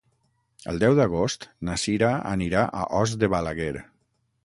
El 0.73 0.81
deu 0.83 0.95
d'agost 0.99 1.45
na 1.69 1.77
Cira 1.83 2.11
anirà 2.33 2.67
a 2.83 2.91
Os 3.05 3.17
de 3.25 3.33
Balaguer. 3.37 3.73